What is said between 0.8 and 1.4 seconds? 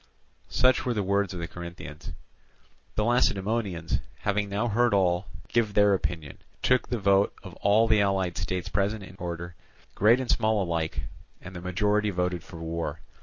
were the words of